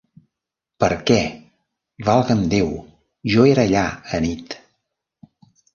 [0.83, 1.17] Per què,
[2.09, 2.73] valga'm Déu,
[3.35, 3.87] jo era allà
[4.21, 4.63] anit!